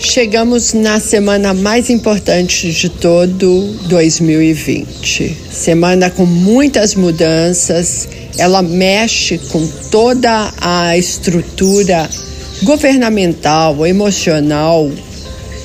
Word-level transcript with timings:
Chegamos 0.00 0.74
na 0.74 1.00
semana 1.00 1.52
mais 1.52 1.90
importante 1.90 2.72
de 2.72 2.88
todo 2.88 3.62
2020. 3.88 5.36
Semana 5.50 6.08
com 6.08 6.24
muitas 6.24 6.94
mudanças. 6.94 8.08
Ela 8.38 8.62
mexe 8.62 9.38
com 9.38 9.66
toda 9.90 10.52
a 10.60 10.96
estrutura 10.96 12.08
governamental, 12.62 13.84
emocional 13.84 14.88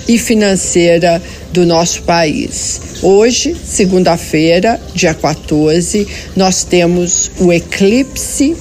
e 0.08 0.18
financeira 0.18 1.22
do 1.52 1.64
nosso 1.64 2.02
país. 2.02 2.82
Hoje, 3.04 3.56
segunda-feira, 3.64 4.82
dia 4.96 5.14
14, 5.14 6.08
nós 6.36 6.64
temos 6.64 7.30
o 7.40 7.54
eclipse 7.54 8.58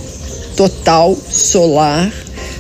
total 0.55 1.17
solar 1.31 2.13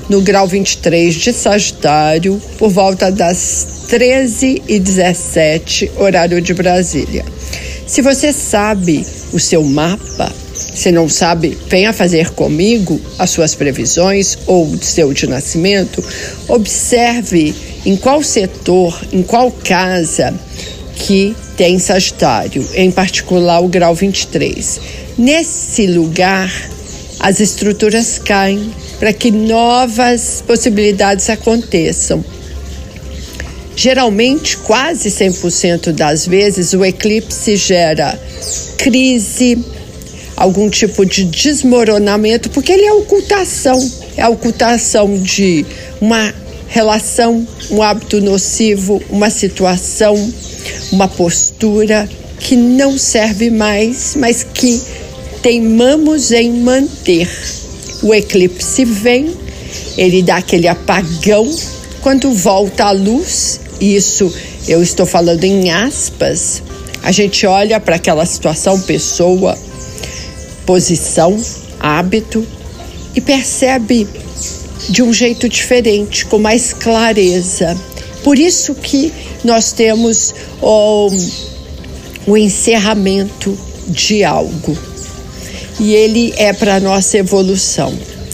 no 0.09 0.20
grau 0.20 0.47
23 0.47 1.15
de 1.15 1.33
Sagitário, 1.33 2.41
por 2.59 2.70
volta 2.70 3.10
das 3.10 3.84
13 3.88 4.62
e 4.69 4.79
17 4.79 5.93
horário 5.97 6.41
de 6.41 6.55
Brasília. 6.55 7.24
Se 7.87 8.01
você 8.01 8.33
sabe 8.33 9.07
o 9.33 9.38
seu 9.38 9.62
mapa, 9.62 10.33
se 10.74 10.91
não 10.91 11.09
sabe, 11.09 11.59
venha 11.68 11.93
fazer 11.93 12.30
comigo 12.30 13.01
as 13.18 13.30
suas 13.30 13.54
previsões 13.54 14.38
ou 14.46 14.66
o 14.66 14.82
seu 14.82 15.13
de 15.13 15.26
nascimento. 15.26 16.02
Observe 16.48 17.54
em 17.85 17.96
qual 17.96 18.23
setor, 18.23 18.98
em 19.13 19.23
qual 19.23 19.51
casa 19.51 20.32
que 20.95 21.35
tem 21.57 21.79
Sagitário, 21.79 22.66
em 22.74 22.91
particular 22.91 23.60
o 23.60 23.69
grau 23.69 23.95
23. 23.95 24.80
Nesse 25.19 25.87
lugar, 25.87 26.51
as 27.19 27.41
estruturas 27.41 28.19
caem 28.19 28.73
para 29.02 29.12
que 29.12 29.32
novas 29.32 30.45
possibilidades 30.46 31.28
aconteçam. 31.28 32.24
Geralmente, 33.74 34.56
quase 34.58 35.10
100% 35.10 35.90
das 35.90 36.24
vezes, 36.24 36.72
o 36.72 36.84
eclipse 36.84 37.56
gera 37.56 38.16
crise, 38.78 39.58
algum 40.36 40.70
tipo 40.70 41.04
de 41.04 41.24
desmoronamento, 41.24 42.48
porque 42.50 42.70
ele 42.70 42.84
é 42.84 42.92
ocultação 42.92 43.76
é 44.16 44.23
a 44.23 44.28
ocultação 44.28 45.18
de 45.18 45.66
uma 46.00 46.32
relação, 46.68 47.45
um 47.73 47.82
hábito 47.82 48.20
nocivo, 48.20 49.02
uma 49.10 49.30
situação, 49.30 50.14
uma 50.92 51.08
postura 51.08 52.08
que 52.38 52.54
não 52.54 52.96
serve 52.96 53.50
mais, 53.50 54.14
mas 54.14 54.45
que 54.45 54.80
teimamos 55.42 56.30
em 56.30 56.52
manter. 56.52 57.28
O 58.02 58.12
eclipse 58.12 58.84
vem, 58.84 59.32
ele 59.96 60.22
dá 60.22 60.36
aquele 60.36 60.66
apagão, 60.66 61.48
quando 62.00 62.32
volta 62.32 62.86
a 62.86 62.90
luz, 62.90 63.60
isso 63.80 64.32
eu 64.66 64.82
estou 64.82 65.06
falando 65.06 65.44
em 65.44 65.70
aspas, 65.70 66.62
a 67.03 67.12
gente 67.12 67.47
olha 67.47 67.78
para 67.78 67.97
aquela 67.97 68.26
situação, 68.26 68.80
pessoa, 68.80 69.56
posição, 70.66 71.41
hábito 71.78 72.44
e 73.14 73.20
percebe 73.20 74.08
de 74.88 75.03
um 75.03 75.12
jeito 75.12 75.48
diferente, 75.48 76.26
com 76.26 76.38
mais 76.38 76.72
clareza. 76.72 77.78
Por 78.24 78.38
isso 78.38 78.74
que 78.74 79.12
nós 79.44 79.72
temos 79.72 80.34
o, 80.60 81.08
o 82.26 82.36
encerramento 82.36 83.56
de 83.88 84.24
algo 84.24 84.91
e 85.78 85.94
ele 85.94 86.33
é 86.37 86.53
para 86.53 86.81
nossa 86.81 87.19
evolução. 87.19 87.93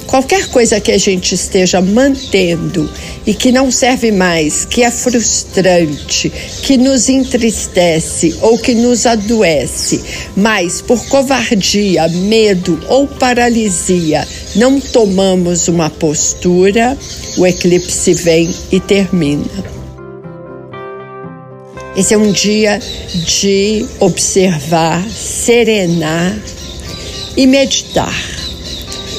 Qualquer 0.09 0.49
coisa 0.49 0.81
que 0.81 0.91
a 0.91 0.97
gente 0.97 1.35
esteja 1.35 1.83
mantendo 1.83 2.91
e 3.27 3.35
que 3.35 3.53
não 3.53 3.71
serve 3.71 4.11
mais, 4.11 4.65
que 4.65 4.83
é 4.83 4.91
frustrante, 4.91 6.33
que 6.63 6.79
nos 6.79 7.11
entristece 7.11 8.35
ou 8.41 8.57
que 8.57 8.75
nos 8.75 9.05
adoece, 9.05 10.01
mas 10.35 10.81
por 10.81 11.05
covardia, 11.09 12.09
medo 12.09 12.81
ou 12.89 13.07
paralisia 13.07 14.27
não 14.57 14.81
tomamos 14.81 15.69
uma 15.69 15.91
postura, 15.91 16.97
o 17.37 17.47
eclipse 17.47 18.15
vem 18.15 18.49
e 18.73 18.81
termina. 18.81 19.45
Esse 21.95 22.15
é 22.15 22.17
um 22.17 22.33
dia 22.33 22.81
de 23.27 23.85
observar, 24.01 25.07
serenar 25.11 26.35
e 27.39 27.47
meditar. 27.47 28.13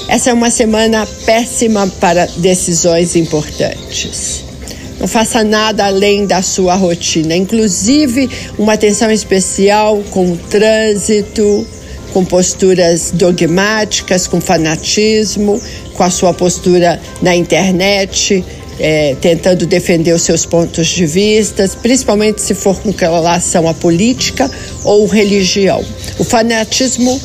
Essa 0.10 0.32
é 0.32 0.34
uma 0.34 0.52
semana 0.52 1.08
péssima 1.26 1.88
para 2.02 2.26
decisões 2.36 3.16
importantes. 3.16 4.44
Não 5.00 5.08
faça 5.08 5.42
nada 5.42 5.86
além 5.86 6.26
da 6.26 6.42
sua 6.42 6.76
rotina, 6.76 7.34
inclusive 7.34 8.30
uma 8.58 8.74
atenção 8.74 9.10
especial 9.10 10.04
com 10.12 10.34
o 10.34 10.38
trânsito, 10.38 11.66
com 12.12 12.26
posturas 12.26 13.12
dogmáticas, 13.14 14.28
com 14.28 14.42
fanatismo, 14.42 15.62
com 15.94 16.04
a 16.04 16.10
sua 16.10 16.34
postura 16.34 17.00
na 17.22 17.34
internet, 17.34 18.44
é, 18.78 19.16
tentando 19.22 19.66
defender 19.66 20.12
os 20.12 20.24
seus 20.24 20.46
pontos 20.46 20.88
de 20.88 21.06
vista, 21.06 21.70
principalmente 21.82 22.42
se 22.42 22.54
for 22.54 22.78
com 22.82 22.92
relação 22.92 23.66
à 23.66 23.74
política 23.74 24.52
ou 24.84 25.06
religião. 25.06 25.82
O 26.18 26.26
fanatismo 26.26 27.22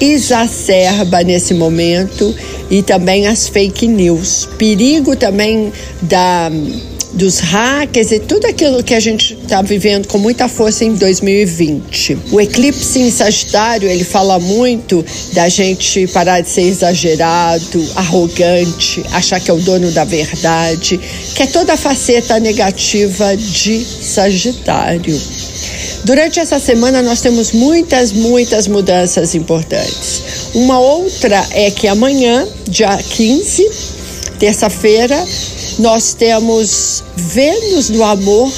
exacerba 0.00 1.22
nesse 1.22 1.54
momento 1.54 2.34
e 2.70 2.82
também 2.82 3.26
as 3.26 3.48
fake 3.48 3.86
news. 3.86 4.48
Perigo 4.58 5.16
também 5.16 5.72
da 6.02 6.50
dos 7.16 7.38
hackers 7.38 8.12
e 8.12 8.20
tudo 8.20 8.46
aquilo 8.46 8.82
que 8.84 8.94
a 8.94 9.00
gente 9.00 9.34
está 9.34 9.62
vivendo 9.62 10.06
com 10.06 10.18
muita 10.18 10.48
força 10.48 10.84
em 10.84 10.94
2020. 10.94 12.18
O 12.30 12.40
eclipse 12.40 13.00
em 13.00 13.10
Sagitário, 13.10 13.88
ele 13.88 14.04
fala 14.04 14.38
muito 14.38 15.04
da 15.32 15.48
gente 15.48 16.06
parar 16.08 16.40
de 16.42 16.48
ser 16.50 16.62
exagerado, 16.62 17.84
arrogante, 17.94 19.02
achar 19.12 19.40
que 19.40 19.50
é 19.50 19.54
o 19.54 19.58
dono 19.58 19.90
da 19.92 20.04
verdade, 20.04 21.00
que 21.34 21.42
é 21.42 21.46
toda 21.46 21.72
a 21.72 21.76
faceta 21.76 22.38
negativa 22.38 23.34
de 23.34 23.82
Sagitário. 23.82 25.18
Durante 26.06 26.38
essa 26.38 26.60
semana 26.60 27.02
nós 27.02 27.20
temos 27.20 27.50
muitas, 27.50 28.12
muitas 28.12 28.68
mudanças 28.68 29.34
importantes. 29.34 30.22
Uma 30.54 30.78
outra 30.78 31.44
é 31.50 31.68
que 31.68 31.88
amanhã, 31.88 32.46
dia 32.68 32.96
15, 32.96 33.68
terça-feira, 34.38 35.20
nós 35.80 36.14
temos 36.14 37.02
Vênus 37.16 37.90
do 37.90 38.04
amor, 38.04 38.52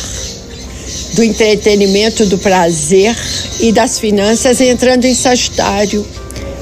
do 1.14 1.25
entretenimento, 1.25 2.26
do 2.26 2.36
prazer 2.36 3.16
e 3.60 3.72
das 3.72 3.98
finanças 3.98 4.60
entrando 4.60 5.06
em 5.06 5.15
Sagitário. 5.15 6.06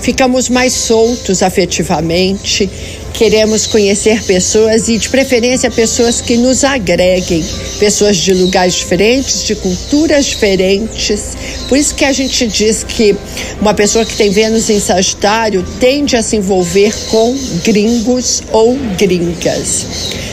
Ficamos 0.06 0.48
mais 0.48 0.72
soltos 0.72 1.42
afetivamente, 1.42 2.70
queremos 3.12 3.66
conhecer 3.66 4.22
pessoas 4.22 4.88
e, 4.88 4.98
de 4.98 5.08
preferência, 5.08 5.68
pessoas 5.68 6.20
que 6.20 6.36
nos 6.36 6.62
agreguem, 6.62 7.44
pessoas 7.80 8.16
de 8.18 8.32
lugares 8.32 8.74
diferentes, 8.74 9.42
de 9.42 9.56
culturas 9.56 10.26
diferentes. 10.26 11.36
Por 11.68 11.76
isso 11.76 11.92
que 11.92 12.04
a 12.04 12.12
gente 12.12 12.46
diz 12.46 12.84
que 12.84 13.16
uma 13.60 13.74
pessoa 13.74 14.04
que 14.04 14.14
tem 14.14 14.30
Vênus 14.30 14.70
em 14.70 14.78
Sagitário 14.78 15.66
tende 15.80 16.14
a 16.14 16.22
se 16.22 16.36
envolver 16.36 16.94
com 17.10 17.36
gringos 17.64 18.44
ou 18.52 18.78
gringas. 18.96 19.86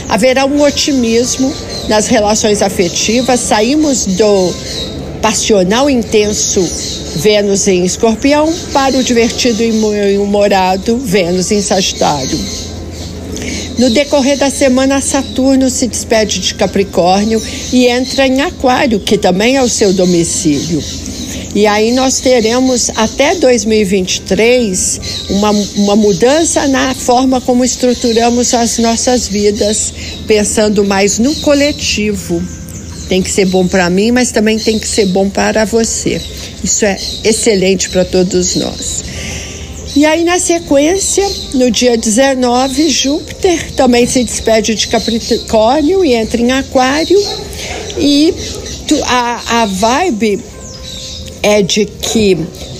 Haverá 0.08 0.46
um 0.46 0.62
otimismo 0.62 1.52
nas 1.88 2.06
relações 2.06 2.62
afetivas, 2.62 3.40
saímos 3.40 4.06
do 4.06 4.54
passional 5.24 5.88
intenso 5.88 6.60
Vênus 7.16 7.66
em 7.66 7.82
Escorpião 7.82 8.52
para 8.74 8.98
o 8.98 9.02
divertido 9.02 9.62
e 9.64 10.18
humorado 10.18 10.98
Vênus 10.98 11.50
em 11.50 11.62
Sagitário. 11.62 12.38
No 13.78 13.88
decorrer 13.88 14.36
da 14.36 14.50
semana, 14.50 15.00
Saturno 15.00 15.70
se 15.70 15.86
despede 15.86 16.40
de 16.40 16.54
Capricórnio 16.54 17.40
e 17.72 17.86
entra 17.86 18.26
em 18.26 18.42
Aquário, 18.42 19.00
que 19.00 19.16
também 19.16 19.56
é 19.56 19.62
o 19.62 19.68
seu 19.68 19.94
domicílio. 19.94 20.84
E 21.54 21.66
aí 21.66 21.92
nós 21.92 22.20
teremos 22.20 22.90
até 22.94 23.34
2023 23.34 25.00
uma, 25.30 25.50
uma 25.76 25.96
mudança 25.96 26.68
na 26.68 26.94
forma 26.94 27.40
como 27.40 27.64
estruturamos 27.64 28.52
as 28.52 28.76
nossas 28.76 29.26
vidas, 29.26 29.90
pensando 30.26 30.84
mais 30.84 31.18
no 31.18 31.34
coletivo. 31.36 32.42
Tem 33.08 33.22
que 33.22 33.30
ser 33.30 33.46
bom 33.46 33.66
para 33.66 33.88
mim, 33.90 34.10
mas 34.10 34.30
também 34.32 34.58
tem 34.58 34.78
que 34.78 34.88
ser 34.88 35.06
bom 35.06 35.28
para 35.28 35.64
você. 35.64 36.20
Isso 36.62 36.84
é 36.84 36.96
excelente 37.22 37.90
para 37.90 38.04
todos 38.04 38.56
nós. 38.56 39.04
E 39.96 40.04
aí, 40.04 40.24
na 40.24 40.40
sequência, 40.40 41.24
no 41.54 41.70
dia 41.70 41.96
19, 41.96 42.88
Júpiter 42.88 43.70
também 43.72 44.06
se 44.06 44.24
despede 44.24 44.74
de 44.74 44.88
Capricórnio 44.88 46.04
e 46.04 46.14
entra 46.14 46.40
em 46.40 46.50
Aquário. 46.50 47.16
E 47.96 48.34
a, 49.06 49.62
a 49.62 49.66
vibe 49.66 50.40
é 51.42 51.62
de 51.62 51.84
que 51.84 52.36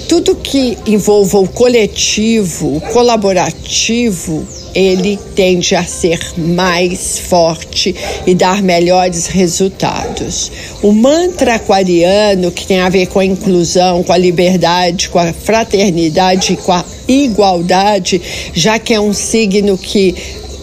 tudo 0.09 0.35
que 0.35 0.77
envolva 0.87 1.39
o 1.39 1.47
coletivo, 1.47 2.77
o 2.77 2.81
colaborativo, 2.81 4.47
ele 4.75 5.19
tende 5.37 5.75
a 5.75 5.85
ser 5.85 6.19
mais 6.37 7.19
forte 7.19 7.95
e 8.27 8.35
dar 8.35 8.63
melhores 8.63 9.27
resultados. 9.27 10.51
O 10.83 10.93
mantra 10.93 11.55
aquariano, 11.55 12.51
que 12.51 12.67
tem 12.67 12.81
a 12.81 12.89
ver 12.89 13.07
com 13.07 13.21
a 13.21 13.25
inclusão, 13.25 14.03
com 14.03 14.13
a 14.13 14.19
liberdade, 14.19 15.09
com 15.09 15.19
a 15.19 15.33
fraternidade, 15.33 16.57
com 16.57 16.73
a 16.73 16.85
igualdade, 17.07 18.21
já 18.53 18.79
que 18.79 18.93
é 18.93 19.01
um 19.01 19.13
signo 19.13 19.79
que 19.79 20.15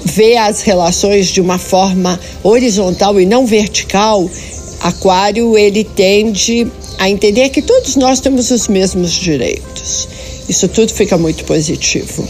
vê 0.03 0.35
as 0.35 0.61
relações 0.61 1.27
de 1.27 1.39
uma 1.39 1.57
forma 1.57 2.19
horizontal 2.43 3.19
e 3.19 3.25
não 3.25 3.45
vertical, 3.45 4.29
Aquário 4.81 5.57
ele 5.57 5.83
tende 5.83 6.67
a 6.97 7.09
entender 7.09 7.49
que 7.49 7.61
todos 7.61 7.95
nós 7.95 8.19
temos 8.19 8.49
os 8.49 8.67
mesmos 8.67 9.11
direitos. 9.11 10.07
Isso 10.49 10.67
tudo 10.67 10.91
fica 10.91 11.17
muito 11.17 11.45
positivo. 11.45 12.27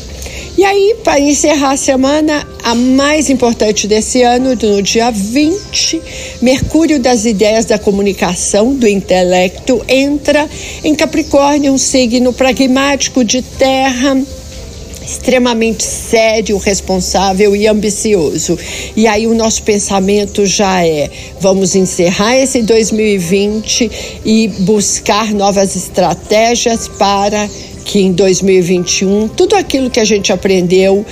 E 0.58 0.66
aí, 0.66 0.98
para 1.02 1.20
encerrar 1.20 1.72
a 1.72 1.78
semana, 1.78 2.46
a 2.62 2.76
mais 2.76 3.30
importante 3.30 3.88
desse 3.88 4.22
ano, 4.22 4.50
no 4.62 4.82
dia 4.82 5.10
20, 5.10 6.02
Mercúrio 6.42 7.00
das 7.00 7.26
ideias 7.26 7.66
da 7.66 7.80
comunicação, 7.80 8.76
do 8.76 8.86
intelecto, 8.86 9.84
entra 9.88 10.50
em 10.84 10.94
Capricórnio, 10.94 11.72
um 11.72 11.78
signo 11.78 12.34
pragmático 12.34 13.24
de 13.24 13.42
terra, 13.42 14.22
extremamente 15.12 15.84
sério, 15.84 16.58
responsável 16.58 17.56
e 17.56 17.68
ambicioso. 17.68 18.58
E 18.96 19.08
aí 19.08 19.28
o 19.28 19.36
nosso 19.36 19.64
pensamento 19.64 20.46
já 20.46 20.86
é: 20.86 21.10
vamos 21.40 21.76
encerrar 21.76 22.38
esse 22.38 22.62
2020 22.62 23.92
e 24.26 24.48
buscar 24.60 25.34
novas 25.34 25.76
estratégias 25.76 26.88
para 26.88 27.50
que 27.84 28.00
em 28.00 28.12
2021 28.14 29.28
tudo 29.30 29.56
aquilo 29.56 29.90
que 29.90 30.00
a 30.00 30.06
gente 30.06 30.32
aprendeu 30.32 31.06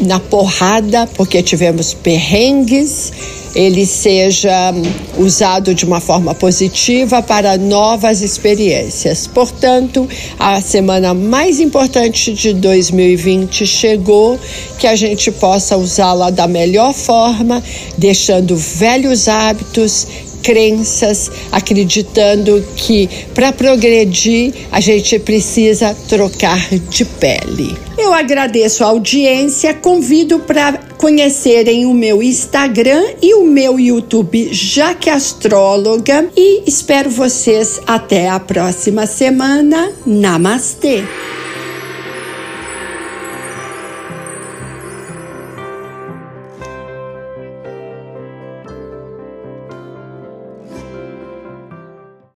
na 0.00 0.20
porrada, 0.20 1.06
porque 1.14 1.42
tivemos 1.42 1.94
perrengues, 1.94 3.12
ele 3.54 3.84
seja 3.84 4.72
usado 5.18 5.74
de 5.74 5.84
uma 5.84 6.00
forma 6.00 6.34
positiva 6.34 7.22
para 7.22 7.58
novas 7.58 8.22
experiências. 8.22 9.26
Portanto, 9.26 10.08
a 10.38 10.60
semana 10.60 11.12
mais 11.14 11.58
importante 11.60 12.32
de 12.32 12.54
2020 12.54 13.66
chegou, 13.66 14.38
que 14.78 14.86
a 14.86 14.94
gente 14.94 15.30
possa 15.32 15.76
usá-la 15.76 16.30
da 16.30 16.46
melhor 16.46 16.92
forma, 16.92 17.62
deixando 17.98 18.56
velhos 18.56 19.28
hábitos 19.28 20.06
crenças, 20.42 21.30
acreditando 21.52 22.64
que 22.76 23.08
para 23.34 23.52
progredir 23.52 24.54
a 24.72 24.80
gente 24.80 25.18
precisa 25.18 25.94
trocar 26.08 26.58
de 26.88 27.04
pele. 27.04 27.89
Eu 28.10 28.14
agradeço 28.14 28.82
a 28.82 28.88
audiência, 28.88 29.72
convido 29.72 30.40
para 30.40 30.72
conhecerem 30.98 31.86
o 31.86 31.94
meu 31.94 32.20
Instagram 32.20 33.04
e 33.22 33.34
o 33.34 33.44
meu 33.44 33.78
YouTube 33.78 34.52
Jaque 34.52 35.08
Astróloga 35.08 36.28
e 36.36 36.68
espero 36.68 37.08
vocês 37.08 37.80
até 37.86 38.28
a 38.28 38.40
próxima 38.40 39.06
semana. 39.06 39.92
Namastê! 40.04 41.04